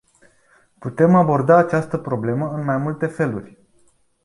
Putem 0.79 1.15
aborda 1.15 1.57
această 1.57 1.97
problemă 1.97 2.47
în 2.53 2.63
mai 2.63 2.77
multe 2.77 3.07
feluri. 3.07 3.57